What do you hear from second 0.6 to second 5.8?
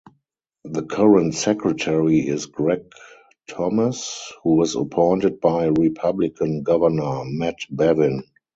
The current Secretary is Greg Thomas, who was appointed by